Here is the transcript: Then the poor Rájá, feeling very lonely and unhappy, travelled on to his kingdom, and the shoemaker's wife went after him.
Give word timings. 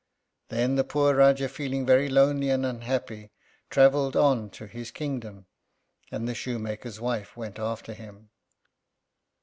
Then 0.49 0.77
the 0.77 0.83
poor 0.83 1.13
Rájá, 1.13 1.47
feeling 1.47 1.85
very 1.85 2.09
lonely 2.09 2.49
and 2.49 2.65
unhappy, 2.65 3.29
travelled 3.69 4.15
on 4.15 4.49
to 4.49 4.65
his 4.65 4.89
kingdom, 4.89 5.45
and 6.11 6.27
the 6.27 6.33
shoemaker's 6.33 6.99
wife 6.99 7.37
went 7.37 7.59
after 7.59 7.93
him. 7.93 8.31